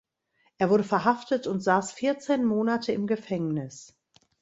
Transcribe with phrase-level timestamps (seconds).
[0.57, 3.93] Er wurde verhaftet und saß vierzehn Monate im Gefängnis.